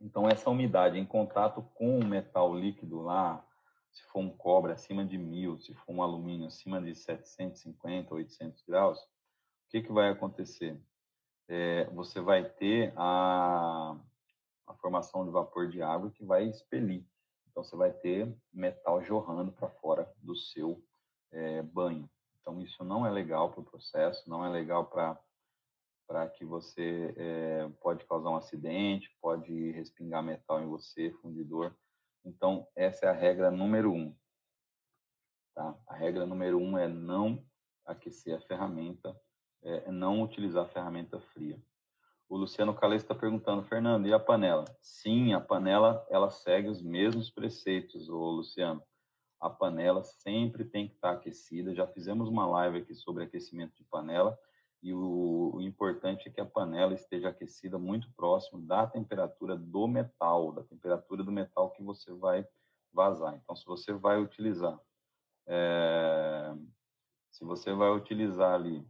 Então, 0.04 0.28
essa 0.28 0.50
umidade 0.50 1.00
em 1.00 1.06
contato 1.06 1.62
com 1.76 1.98
o 1.98 2.06
metal 2.06 2.54
líquido 2.54 3.00
lá, 3.00 3.42
se 3.90 4.04
for 4.04 4.20
um 4.20 4.30
cobre 4.30 4.74
acima 4.74 5.06
de 5.06 5.18
1000, 5.18 5.58
se 5.60 5.74
for 5.74 5.94
um 5.94 6.04
alumínio 6.04 6.48
acima 6.48 6.82
de 6.82 6.94
750, 6.94 8.14
800 8.14 8.62
graus, 8.68 9.00
o 9.00 9.06
que, 9.70 9.82
que 9.82 9.94
vai 9.94 10.10
acontecer? 10.10 10.78
É, 11.48 11.86
você 11.86 12.20
vai 12.20 12.44
ter 12.44 12.92
a, 12.98 13.96
a 14.68 14.74
formação 14.74 15.24
de 15.24 15.32
vapor 15.32 15.70
de 15.70 15.82
água 15.82 16.12
que 16.12 16.26
vai 16.26 16.44
expelir. 16.50 17.06
Então, 17.50 17.64
você 17.64 17.78
vai 17.78 17.94
ter 17.94 18.36
metal 18.54 19.02
jorrando 19.02 19.54
para 19.54 19.70
fora 19.70 20.12
do 20.18 20.36
seu 20.36 20.84
é, 21.32 21.62
banho. 21.62 22.10
Então, 22.42 22.60
isso 22.60 22.84
não 22.84 23.08
é 23.08 23.10
legal 23.10 23.52
para 23.52 23.62
o 23.62 23.66
processo, 23.66 24.30
não 24.30 24.46
é 24.46 24.50
legal 24.50 24.86
para 24.86 25.18
para 26.08 26.28
que 26.30 26.46
você 26.46 27.14
é, 27.18 27.70
pode 27.82 28.06
causar 28.06 28.30
um 28.30 28.36
acidente, 28.36 29.16
pode 29.22 29.72
respingar 29.72 30.24
metal 30.24 30.62
em 30.62 30.68
você, 30.68 31.12
fundidor. 31.22 31.76
Então, 32.26 32.68
essa 32.76 33.06
é 33.06 33.10
a 33.10 33.14
regra 33.14 33.52
número 33.52 33.92
um. 33.92 34.16
Tá? 35.56 35.78
A 35.88 35.96
regra 35.96 36.26
número 36.26 36.58
um 36.58 36.78
é 36.78 36.88
não 36.88 37.44
aquecer 37.86 38.36
a 38.36 38.42
ferramenta, 38.42 39.16
é, 39.62 39.92
não 39.92 40.22
utilizar 40.22 40.66
a 40.66 40.70
ferramenta 40.70 41.20
fria. 41.20 41.62
O 42.30 42.38
Luciano 42.38 42.74
Calais 42.74 43.02
está 43.04 43.14
perguntando, 43.14 43.64
Fernando, 43.64 44.08
e 44.08 44.14
a 44.14 44.20
panela? 44.20 44.66
Sim, 44.82 45.34
a 45.34 45.40
panela 45.40 46.06
ela 46.10 46.30
segue 46.30 46.68
os 46.68 46.82
mesmos 46.82 47.30
preceitos, 47.30 48.10
o 48.10 48.18
Luciano. 48.18 48.82
A 49.40 49.50
panela 49.50 50.04
sempre 50.04 50.64
tem 50.64 50.88
que 50.88 50.96
estar 50.96 51.12
aquecida. 51.12 51.76
Já 51.76 51.86
fizemos 51.86 52.30
uma 52.30 52.48
live 52.48 52.80
aqui 52.80 52.96
sobre 52.96 53.26
aquecimento 53.26 53.76
de 53.76 53.84
panela 53.84 54.38
e 54.84 54.94
o, 54.94 55.52
o, 55.56 55.62
importante 55.62 56.28
é 56.28 56.32
que 56.32 56.42
a 56.42 56.46
panela 56.46 56.94
esteja 56.94 57.30
aquecida 57.30 57.80
muito 57.80 58.12
próximo 58.18 58.62
da 58.62 58.86
temperatura 58.86 59.56
do 59.56 59.88
metal, 59.88 60.52
da 60.52 60.62
temperatura 60.62 61.24
do 61.24 61.32
metal 61.32 61.72
que 61.72 61.82
você 61.82 62.14
vai 62.14 62.46
vazar. 62.92 63.34
Então, 63.42 63.56
se 63.56 63.66
você 63.66 63.94
vai 63.94 64.22
utilizar, 64.22 64.78
é, 65.48 66.54
se 67.32 67.46
você 67.46 67.74
vai 67.74 67.92
utilizar 67.92 68.56
ali 68.56 68.86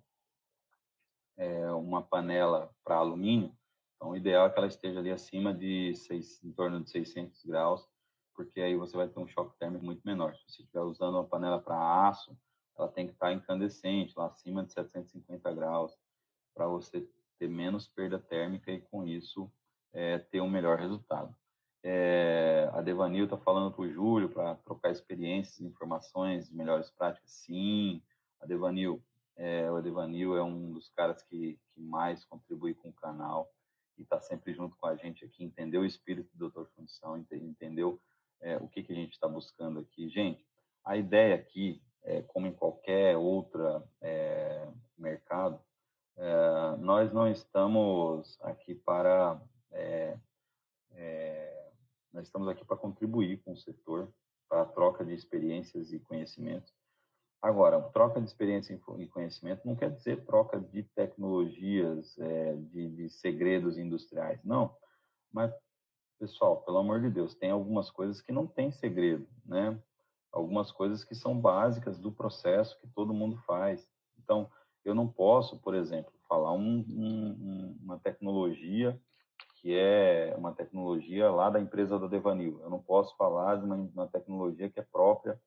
é, 1.38 1.71
uma 1.71 2.01
panela 2.01 2.73
para 2.83 2.95
alumínio, 2.95 3.55
então 3.95 4.09
o 4.09 4.17
ideal 4.17 4.47
é 4.47 4.50
que 4.50 4.57
ela 4.57 4.67
esteja 4.67 5.00
ali 5.00 5.12
acima 5.12 5.53
de 5.53 5.95
seis, 5.95 6.43
em 6.43 6.51
torno 6.51 6.83
de 6.83 6.89
600 6.89 7.45
graus, 7.45 7.88
porque 8.35 8.59
aí 8.59 8.75
você 8.75 8.97
vai 8.97 9.07
ter 9.07 9.19
um 9.19 9.27
choque 9.27 9.55
térmico 9.59 9.85
muito 9.85 10.01
menor. 10.03 10.35
Se 10.35 10.41
você 10.47 10.62
estiver 10.63 10.81
usando 10.81 11.13
uma 11.13 11.27
panela 11.27 11.62
para 11.62 12.07
aço, 12.07 12.35
ela 12.77 12.88
tem 12.88 13.08
que 13.08 13.13
estar 13.13 13.32
incandescente, 13.32 14.13
lá 14.18 14.27
acima 14.27 14.63
de 14.63 14.74
750 14.74 15.53
graus, 15.53 15.96
para 16.53 16.68
você 16.68 17.08
ter 17.38 17.48
menos 17.48 17.88
perda 17.88 18.20
térmica 18.20 18.72
e 18.72 18.82
com 18.82 19.06
isso 19.06 19.51
é, 19.92 20.20
ter 20.20 20.42
um 20.42 20.50
melhor 20.50 20.77
resultado. 20.80 21.36
É, 21.84 22.70
a 22.74 22.82
Devanil 22.82 23.25
está 23.25 23.38
falando 23.38 23.74
para 23.74 23.84
o 23.84 23.92
Júlio 23.92 24.30
para 24.30 24.56
trocar 24.56 24.92
experiências, 24.92 25.60
informações, 25.60 26.50
melhores 26.50 26.89
práticas. 26.92 27.30
Sim, 27.30 28.01
a 28.39 28.46
Devanil, 28.46 29.03
é, 29.36 29.70
o 29.70 29.82
Devanil 29.82 30.38
é 30.38 30.44
um 30.44 30.72
dos 30.72 30.89
caras 30.89 31.22
que, 31.24 31.60
que 31.74 31.82
mais 31.82 32.24
contribui 32.25 32.74
com 32.74 32.89
o 32.89 32.94
canal 32.94 33.51
e 33.98 34.03
está 34.03 34.20
sempre 34.20 34.53
junto 34.53 34.75
com 34.77 34.88
a 34.88 34.96
gente 34.96 35.25
aqui, 35.25 35.44
entendeu 35.44 35.82
o 35.82 35.86
espírito 35.86 36.30
do 36.34 36.50
Doutor 36.50 36.68
Fundição, 36.75 37.18
entendeu 37.18 38.01
é, 38.42 38.58
o 38.58 38.68
que, 38.68 38.84
que 38.84 38.92
a 38.92 38.96
gente 38.96 39.12
está 39.12 39.27
buscando 39.27 39.80
aqui. 39.80 40.10
Gente, 40.10 40.46
a 40.86 40.98
ideia 40.98 41.36
aqui 41.36 41.82
é, 42.03 42.22
como 42.24 42.48
em 42.48 42.53
qualquer 42.53 43.17
outro 43.17 43.83
é, 44.01 44.67
mercado, 44.98 45.60
é, 46.17 46.75
nós 46.79 47.12
não 47.12 47.27
estamos 47.27 48.38
aqui 48.41 48.75
para 48.75 49.39
nós 52.13 52.27
estamos 52.27 52.48
aqui 52.48 52.63
para 52.63 52.77
contribuir 52.77 53.41
com 53.43 53.53
o 53.53 53.57
setor 53.57 54.07
para 54.48 54.62
a 54.62 54.65
troca 54.65 55.03
de 55.03 55.15
experiências 55.15 55.91
e 55.91 56.00
conhecimentos. 56.00 56.72
Agora, 57.41 57.81
troca 57.81 58.22
de 58.22 58.27
experiência 58.27 58.79
e 59.00 59.07
conhecimento 59.07 59.65
não 59.65 59.75
quer 59.75 59.89
dizer 59.89 60.24
troca 60.24 60.60
de 60.60 60.83
tecnologias, 60.83 62.15
de, 62.69 62.88
de 62.89 63.10
segredos 63.10 63.79
industriais, 63.79 64.39
não. 64.43 64.77
Mas, 65.31 65.51
pessoal, 66.19 66.62
pelo 66.62 66.77
amor 66.77 67.01
de 67.01 67.10
Deus, 67.10 67.33
tem 67.33 67.50
algumas 67.50 67.89
coisas 67.89 68.22
que 68.22 68.31
não 68.31 68.45
tem 68.45 68.72
segredo, 68.72 69.27
né? 69.43 69.81
Algumas 70.33 70.71
coisas 70.71 71.03
que 71.03 71.13
são 71.13 71.39
básicas 71.39 71.99
do 71.99 72.11
processo 72.11 72.77
que 72.81 72.87
todo 72.87 73.13
mundo 73.13 73.37
faz. 73.45 73.87
Então, 74.17 74.49
eu 74.83 74.95
não 74.95 75.07
posso, 75.07 75.59
por 75.59 75.75
exemplo, 75.75 76.11
falar 76.27 76.51
um, 76.53 76.83
um, 76.89 77.77
uma 77.81 77.99
tecnologia 77.99 78.99
que 79.61 79.77
é 79.77 80.35
uma 80.37 80.51
tecnologia 80.51 81.31
lá 81.31 81.49
da 81.49 81.59
empresa 81.59 81.97
da 81.97 82.07
Devanil. 82.07 82.59
Eu 82.61 82.69
não 82.69 82.79
posso 82.79 83.15
falar 83.15 83.55
de 83.55 83.63
uma, 83.63 83.75
uma 83.75 84.07
tecnologia 84.07 84.69
que 84.69 84.77
é 84.77 84.85
própria 84.91 85.39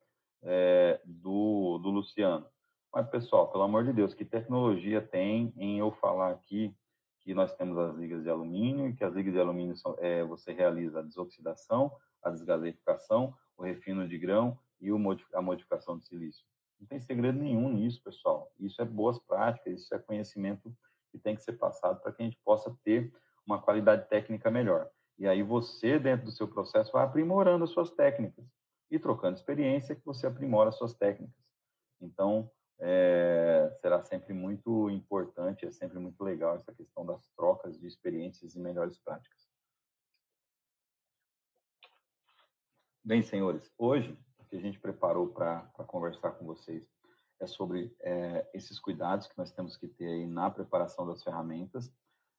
é, 0.42 0.98
do, 1.04 1.78
do 1.78 1.90
Luciano. 1.90 2.46
Mas, 2.94 3.06
pessoal, 3.10 3.50
pelo 3.50 3.64
amor 3.64 3.84
de 3.84 3.92
Deus, 3.92 4.14
que 4.14 4.24
tecnologia 4.24 5.02
tem 5.02 5.52
em 5.58 5.78
eu 5.78 5.92
falar 5.92 6.30
aqui 6.30 6.74
que 7.20 7.34
nós 7.34 7.52
temos 7.56 7.76
as 7.76 7.94
ligas 7.96 8.22
de 8.22 8.30
alumínio 8.30 8.88
e 8.88 8.94
que 8.94 9.04
as 9.04 9.12
ligas 9.12 9.34
de 9.34 9.40
alumínio 9.40 9.76
são, 9.76 9.94
é, 9.98 10.24
você 10.24 10.52
realiza 10.52 11.00
a 11.00 11.02
desoxidação, 11.02 11.92
a 12.22 12.30
desgaseificação, 12.30 13.34
o 13.58 13.64
refino 13.64 14.08
de 14.08 14.16
grão 14.16 14.58
e 14.80 14.90
a 15.34 15.42
modificação 15.42 15.98
de 15.98 16.06
silício. 16.06 16.44
Não 16.80 16.86
tem 16.86 17.00
segredo 17.00 17.38
nenhum 17.38 17.68
nisso, 17.72 18.02
pessoal. 18.02 18.52
Isso 18.58 18.80
é 18.80 18.84
boas 18.84 19.18
práticas, 19.18 19.80
isso 19.80 19.94
é 19.94 19.98
conhecimento 19.98 20.74
que 21.10 21.18
tem 21.18 21.34
que 21.34 21.42
ser 21.42 21.54
passado 21.54 22.00
para 22.00 22.12
que 22.12 22.22
a 22.22 22.24
gente 22.24 22.38
possa 22.44 22.76
ter 22.84 23.12
uma 23.46 23.60
qualidade 23.60 24.08
técnica 24.08 24.50
melhor. 24.50 24.90
E 25.18 25.26
aí 25.26 25.42
você, 25.42 25.98
dentro 25.98 26.26
do 26.26 26.32
seu 26.32 26.46
processo, 26.46 26.92
vai 26.92 27.04
aprimorando 27.04 27.64
as 27.64 27.70
suas 27.70 27.90
técnicas 27.90 28.44
e 28.90 28.98
trocando 28.98 29.36
experiência 29.36 29.96
que 29.96 30.04
você 30.04 30.26
aprimora 30.26 30.68
as 30.68 30.76
suas 30.76 30.94
técnicas. 30.94 31.34
Então, 32.00 32.50
é, 32.78 33.72
será 33.80 34.02
sempre 34.02 34.34
muito 34.34 34.90
importante, 34.90 35.64
é 35.64 35.70
sempre 35.70 35.98
muito 35.98 36.22
legal 36.22 36.56
essa 36.56 36.74
questão 36.74 37.06
das 37.06 37.26
trocas 37.30 37.78
de 37.80 37.86
experiências 37.86 38.54
e 38.54 38.60
melhores 38.60 38.98
práticas. 38.98 39.48
Bem, 43.02 43.22
senhores, 43.22 43.72
hoje 43.78 44.18
que 44.46 44.56
a 44.56 44.60
gente 44.60 44.78
preparou 44.78 45.28
para 45.28 45.62
conversar 45.86 46.32
com 46.32 46.46
vocês 46.46 46.86
é 47.40 47.46
sobre 47.46 47.94
é, 48.00 48.48
esses 48.54 48.78
cuidados 48.78 49.26
que 49.26 49.36
nós 49.36 49.52
temos 49.52 49.76
que 49.76 49.86
ter 49.88 50.06
aí 50.06 50.26
na 50.26 50.50
preparação 50.50 51.06
das 51.06 51.22
ferramentas. 51.22 51.92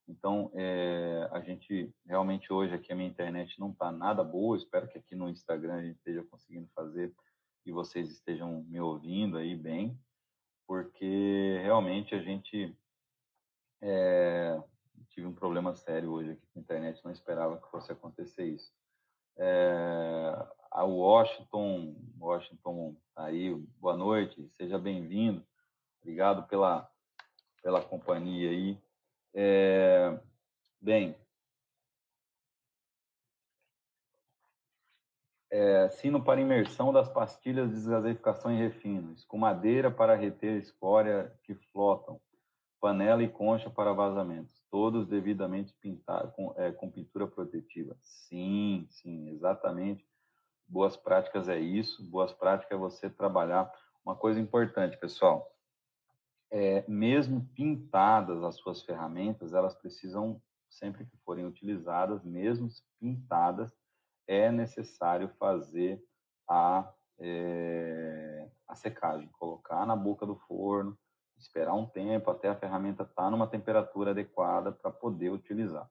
Então, 0.07 0.49
é, 0.55 1.27
a 1.31 1.41
gente 1.41 1.93
realmente 2.05 2.51
hoje 2.51 2.73
aqui 2.73 2.91
a 2.91 2.95
minha 2.95 3.09
internet 3.09 3.59
não 3.59 3.71
está 3.71 3.91
nada 3.91 4.23
boa. 4.23 4.57
Espero 4.57 4.87
que 4.87 4.97
aqui 4.97 5.15
no 5.15 5.29
Instagram 5.29 5.75
a 5.75 5.83
gente 5.83 5.97
esteja 5.97 6.23
conseguindo 6.23 6.67
fazer 6.73 7.13
e 7.65 7.71
vocês 7.71 8.09
estejam 8.09 8.63
me 8.63 8.79
ouvindo 8.79 9.37
aí 9.37 9.55
bem. 9.55 9.99
porque 10.65 11.59
realmente 11.61 12.15
a 12.15 12.21
gente 12.21 12.75
é, 13.81 14.61
tive 15.09 15.27
um 15.27 15.33
problema 15.33 15.73
sério 15.75 16.11
hoje 16.11 16.31
aqui 16.31 16.45
com 16.47 16.59
a 16.59 16.61
internet, 16.61 17.03
não 17.03 17.11
esperava 17.11 17.57
que 17.57 17.69
fosse 17.69 17.91
acontecer 17.91 18.45
isso. 18.45 18.71
É, 19.37 20.47
a 20.71 20.83
Washington, 20.83 21.95
Washington 22.19 22.95
aí, 23.15 23.53
boa 23.79 23.95
noite, 23.95 24.47
seja 24.53 24.77
bem-vindo, 24.77 25.43
obrigado 26.01 26.47
pela, 26.47 26.89
pela 27.62 27.81
companhia 27.81 28.50
aí. 28.50 28.77
É, 29.33 30.19
bem, 30.81 31.15
é, 35.51 35.89
sino 35.89 36.24
para 36.24 36.41
imersão 36.41 36.91
das 36.91 37.09
pastilhas 37.09 37.69
de 37.69 37.75
desgaseificação 37.75 38.51
e 38.51 38.57
refino, 38.57 39.13
escumadeira 39.13 39.89
para 39.89 40.15
reter 40.15 40.57
escória 40.62 41.33
que 41.43 41.55
flotam, 41.55 42.19
panela 42.79 43.24
e 43.24 43.29
concha 43.29 43.69
para 43.69 43.93
vazamentos, 43.93 44.62
todos 44.69 45.07
devidamente 45.07 45.74
pintados 45.81 46.33
com, 46.36 46.53
é, 46.57 46.71
com 46.71 46.91
pintura 46.91 47.27
protetiva. 47.27 47.97
Sim, 48.01 48.86
sim, 48.89 49.29
exatamente. 49.29 50.05
Boas 50.67 50.97
práticas 50.97 51.47
é 51.47 51.59
isso. 51.59 52.03
Boas 52.03 52.33
práticas 52.33 52.71
é 52.71 52.79
você 52.79 53.09
trabalhar. 53.09 53.71
Uma 54.05 54.15
coisa 54.15 54.39
importante, 54.39 54.97
pessoal, 54.97 55.51
é, 56.51 56.83
mesmo 56.88 57.45
pintadas 57.55 58.43
as 58.43 58.55
suas 58.55 58.81
ferramentas, 58.81 59.53
elas 59.53 59.75
precisam, 59.75 60.41
sempre 60.69 61.05
que 61.05 61.17
forem 61.17 61.45
utilizadas, 61.45 62.24
mesmo 62.24 62.69
pintadas, 63.00 63.74
é 64.27 64.51
necessário 64.51 65.29
fazer 65.39 66.01
a, 66.50 66.93
é, 67.19 68.50
a 68.67 68.75
secagem, 68.75 69.29
colocar 69.29 69.86
na 69.86 69.95
boca 69.95 70.25
do 70.25 70.36
forno, 70.36 70.97
esperar 71.38 71.74
um 71.74 71.86
tempo 71.86 72.31
até 72.31 72.50
a 72.50 72.55
ferramenta 72.55 73.03
estar 73.03 73.24
tá 73.24 73.31
numa 73.31 73.47
temperatura 73.47 74.12
adequada 74.12 74.71
para 74.71 74.91
poder 74.91 75.29
utilizar. 75.29 75.89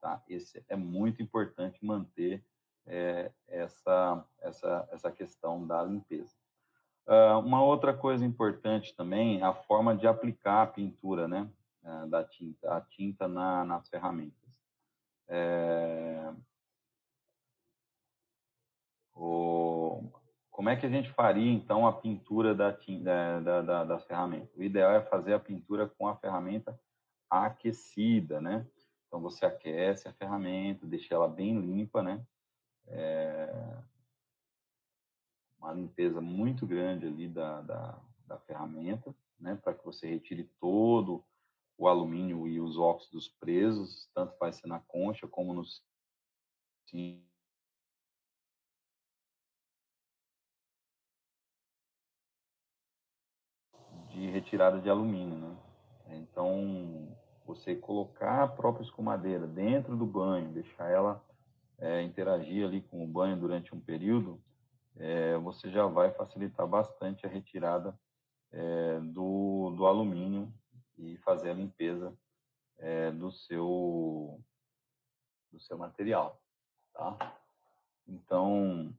Tá? 0.00 0.22
Esse 0.28 0.64
é 0.68 0.76
muito 0.76 1.22
importante 1.22 1.84
manter 1.84 2.44
é, 2.86 3.30
essa, 3.48 4.24
essa, 4.40 4.88
essa 4.90 5.10
questão 5.10 5.66
da 5.66 5.82
limpeza. 5.82 6.34
Uh, 7.06 7.38
uma 7.40 7.62
outra 7.62 7.92
coisa 7.92 8.24
importante 8.24 8.94
também 8.94 9.40
é 9.40 9.44
a 9.44 9.54
forma 9.54 9.96
de 9.96 10.06
aplicar 10.06 10.62
a 10.62 10.66
pintura, 10.66 11.26
né, 11.26 11.48
uh, 11.82 12.06
da 12.08 12.22
tinta, 12.22 12.76
a 12.76 12.80
tinta 12.80 13.26
na, 13.26 13.64
nas 13.64 13.88
ferramentas. 13.88 14.38
É, 15.28 16.32
o, 19.14 20.10
como 20.50 20.68
é 20.68 20.76
que 20.76 20.84
a 20.84 20.90
gente 20.90 21.10
faria, 21.12 21.50
então, 21.50 21.86
a 21.86 21.92
pintura 21.92 22.54
da, 22.54 22.70
da, 23.40 23.62
da, 23.62 23.84
das 23.84 24.04
ferramentas? 24.04 24.54
O 24.54 24.62
ideal 24.62 24.92
é 24.92 25.00
fazer 25.00 25.32
a 25.32 25.40
pintura 25.40 25.88
com 25.88 26.06
a 26.06 26.16
ferramenta 26.16 26.78
aquecida, 27.30 28.40
né? 28.40 28.66
Então, 29.06 29.20
você 29.20 29.46
aquece 29.46 30.06
a 30.06 30.12
ferramenta, 30.12 30.86
deixa 30.86 31.14
ela 31.14 31.28
bem 31.28 31.58
limpa, 31.58 32.02
né? 32.02 32.24
É 32.90 33.80
uma 35.58 35.72
limpeza 35.72 36.20
muito 36.20 36.66
grande 36.66 37.06
ali 37.06 37.28
da, 37.28 37.60
da, 37.60 37.98
da 38.26 38.38
ferramenta, 38.38 39.14
né? 39.38 39.56
Para 39.62 39.74
que 39.74 39.84
você 39.84 40.08
retire 40.08 40.44
todo 40.58 41.22
o 41.76 41.86
alumínio 41.86 42.46
e 42.48 42.60
os 42.60 42.76
óxidos 42.76 43.28
presos, 43.28 44.08
tanto 44.14 44.36
vai 44.38 44.52
ser 44.52 44.66
na 44.66 44.80
concha 44.80 45.26
como 45.28 45.54
no 45.54 45.64
de 46.90 47.22
retirada 54.30 54.80
de 54.80 54.90
alumínio, 54.90 55.38
né? 55.38 55.56
Então, 56.08 57.16
você 57.46 57.76
colocar 57.76 58.42
a 58.42 58.48
própria 58.48 58.82
escumadeira 58.82 59.46
dentro 59.46 59.96
do 59.96 60.04
banho, 60.04 60.52
deixar 60.52 60.90
ela 60.90 61.24
é, 61.80 62.02
interagir 62.02 62.64
ali 62.64 62.82
com 62.82 63.02
o 63.02 63.08
banho 63.08 63.38
durante 63.38 63.74
um 63.74 63.80
período, 63.80 64.40
é, 64.96 65.36
você 65.38 65.70
já 65.70 65.86
vai 65.86 66.12
facilitar 66.12 66.66
bastante 66.66 67.24
a 67.24 67.28
retirada 67.28 67.98
é, 68.52 69.00
do, 69.00 69.72
do 69.76 69.86
alumínio 69.86 70.52
e 70.98 71.16
fazer 71.18 71.50
a 71.50 71.54
limpeza 71.54 72.14
é, 72.78 73.10
do 73.10 73.32
seu 73.32 74.40
do 75.50 75.58
seu 75.58 75.76
material, 75.76 76.40
tá? 76.92 77.36
Então, 78.06 78.94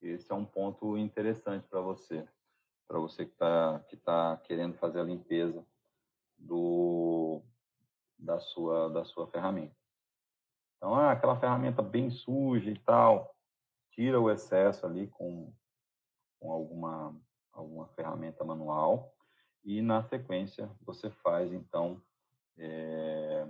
esse 0.00 0.32
é 0.32 0.34
um 0.34 0.44
ponto 0.44 0.96
interessante 0.96 1.66
para 1.68 1.80
você 1.80 2.26
para 2.88 2.98
você 2.98 3.24
que 3.24 3.32
está 3.32 3.78
que 3.88 3.96
tá 3.96 4.36
querendo 4.44 4.74
fazer 4.78 5.00
a 5.00 5.04
limpeza 5.04 5.64
do 6.38 7.42
da 8.18 8.40
sua 8.40 8.88
da 8.88 9.04
sua 9.04 9.26
ferramenta. 9.26 9.81
Então, 10.82 10.96
ah, 10.96 11.12
aquela 11.12 11.38
ferramenta 11.38 11.80
bem 11.80 12.10
suja 12.10 12.68
e 12.68 12.76
tal, 12.76 13.36
tira 13.92 14.20
o 14.20 14.28
excesso 14.28 14.84
ali 14.84 15.06
com, 15.06 15.54
com 16.40 16.50
alguma 16.50 17.16
alguma 17.52 17.86
ferramenta 17.90 18.42
manual 18.42 19.14
e 19.62 19.80
na 19.80 20.02
sequência 20.02 20.68
você 20.80 21.08
faz 21.08 21.52
então 21.52 22.02
é, 22.58 23.46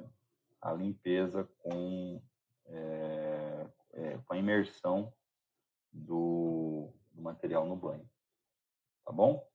a 0.61 0.75
limpeza 0.75 1.49
com 1.62 2.21
é, 2.66 3.66
é, 3.95 4.18
com 4.18 4.35
a 4.35 4.37
imersão 4.37 5.11
do, 5.90 6.92
do 7.12 7.23
material 7.23 7.64
no 7.64 7.77
banho. 7.77 8.07
Tá 9.07 9.11
bom? 9.11 9.51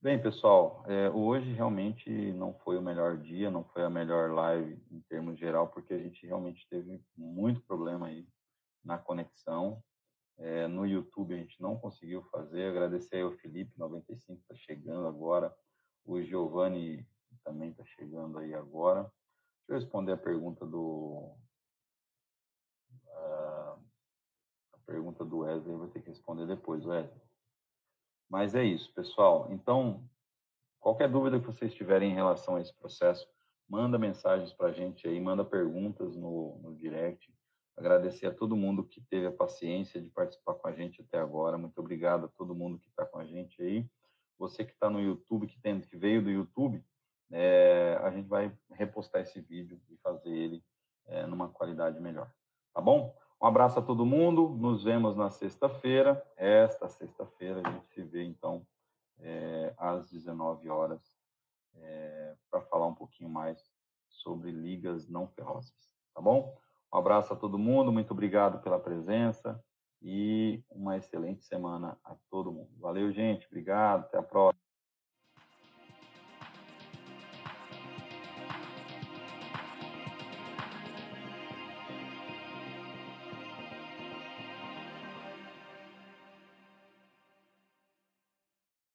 Bem, 0.00 0.22
pessoal, 0.22 0.84
é, 0.86 1.10
hoje 1.10 1.52
realmente 1.54 2.08
não 2.32 2.54
foi 2.54 2.78
o 2.78 2.82
melhor 2.82 3.18
dia, 3.18 3.50
não 3.50 3.64
foi 3.64 3.82
a 3.82 3.90
melhor 3.90 4.30
live 4.30 4.80
em 4.92 5.00
termos 5.00 5.36
geral, 5.36 5.66
porque 5.70 5.92
a 5.92 5.98
gente 5.98 6.24
realmente 6.24 6.64
teve 6.70 7.02
muito 7.16 7.60
problema 7.62 8.06
aí 8.06 8.24
na 8.84 8.96
conexão. 8.96 9.82
É, 10.38 10.68
no 10.68 10.86
YouTube 10.86 11.34
a 11.34 11.38
gente 11.38 11.60
não 11.60 11.76
conseguiu 11.76 12.22
fazer. 12.30 12.66
Agradecer 12.66 13.22
ao 13.22 13.32
Felipe 13.38 13.76
95 13.76 14.40
está 14.40 14.54
chegando 14.54 15.08
agora, 15.08 15.52
o 16.04 16.22
Giovanni 16.22 17.04
também 17.42 17.70
está 17.70 17.84
chegando 17.84 18.38
aí 18.38 18.54
agora. 18.54 19.02
Deixa 19.02 19.70
eu 19.70 19.78
responder 19.80 20.12
a 20.12 20.16
pergunta 20.16 20.64
do 20.64 21.34
uh, 23.04 23.82
a 24.74 24.78
pergunta 24.86 25.24
do 25.24 25.38
Wesley, 25.38 25.74
vou 25.74 25.88
ter 25.88 26.02
que 26.02 26.10
responder 26.10 26.46
depois, 26.46 26.86
Wesley. 26.86 27.27
Mas 28.28 28.54
é 28.54 28.62
isso, 28.62 28.92
pessoal. 28.92 29.48
Então, 29.50 30.02
qualquer 30.80 31.10
dúvida 31.10 31.40
que 31.40 31.46
vocês 31.46 31.74
tiverem 31.74 32.10
em 32.10 32.14
relação 32.14 32.56
a 32.56 32.60
esse 32.60 32.74
processo, 32.74 33.26
manda 33.68 33.98
mensagens 33.98 34.52
para 34.52 34.68
a 34.68 34.72
gente 34.72 35.06
aí, 35.06 35.20
manda 35.20 35.44
perguntas 35.44 36.16
no, 36.16 36.58
no 36.58 36.74
direct. 36.74 37.32
Agradecer 37.76 38.26
a 38.26 38.34
todo 38.34 38.56
mundo 38.56 38.84
que 38.84 39.00
teve 39.00 39.26
a 39.26 39.32
paciência 39.32 40.00
de 40.00 40.10
participar 40.10 40.54
com 40.54 40.68
a 40.68 40.72
gente 40.72 41.00
até 41.00 41.18
agora. 41.18 41.56
Muito 41.56 41.78
obrigado 41.78 42.26
a 42.26 42.28
todo 42.28 42.54
mundo 42.54 42.78
que 42.78 42.88
está 42.88 43.06
com 43.06 43.18
a 43.18 43.24
gente 43.24 43.62
aí. 43.62 43.88
Você 44.38 44.64
que 44.64 44.72
está 44.72 44.90
no 44.90 45.00
YouTube, 45.00 45.46
que, 45.46 45.60
tem, 45.60 45.80
que 45.80 45.96
veio 45.96 46.22
do 46.22 46.30
YouTube, 46.30 46.84
é, 47.30 47.98
a 48.02 48.10
gente 48.10 48.26
vai 48.26 48.52
repostar 48.72 49.22
esse 49.22 49.40
vídeo 49.40 49.80
e 49.90 49.96
fazer 49.98 50.30
ele 50.30 50.64
é, 51.06 51.26
numa 51.26 51.48
qualidade 51.48 52.00
melhor. 52.00 52.30
Tá 52.74 52.80
bom? 52.80 53.14
Um 53.40 53.46
abraço 53.46 53.78
a 53.78 53.82
todo 53.82 54.04
mundo. 54.04 54.48
Nos 54.48 54.82
vemos 54.82 55.16
na 55.16 55.30
sexta-feira. 55.30 56.22
Esta 56.36 56.88
sexta-feira 56.88 57.62
a 57.64 57.70
gente 57.70 57.86
se 57.88 58.02
vê, 58.02 58.24
então, 58.24 58.66
é, 59.20 59.72
às 59.78 60.10
19 60.10 60.68
horas, 60.68 61.00
é, 61.76 62.34
para 62.50 62.60
falar 62.62 62.86
um 62.86 62.94
pouquinho 62.94 63.30
mais 63.30 63.58
sobre 64.08 64.50
ligas 64.50 65.08
não 65.08 65.28
ferrosas. 65.28 65.72
Tá 66.14 66.20
bom? 66.20 66.56
Um 66.92 66.98
abraço 66.98 67.32
a 67.32 67.36
todo 67.36 67.58
mundo. 67.58 67.92
Muito 67.92 68.10
obrigado 68.10 68.60
pela 68.60 68.80
presença 68.80 69.62
e 70.02 70.62
uma 70.70 70.96
excelente 70.96 71.44
semana 71.44 71.96
a 72.04 72.16
todo 72.30 72.52
mundo. 72.52 72.70
Valeu, 72.78 73.12
gente. 73.12 73.46
Obrigado. 73.46 74.00
Até 74.06 74.18
a 74.18 74.22
próxima. 74.22 74.67